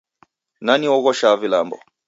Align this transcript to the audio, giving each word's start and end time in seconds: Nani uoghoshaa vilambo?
Nani 0.65 0.87
uoghoshaa 0.91 1.37
vilambo? 1.41 1.77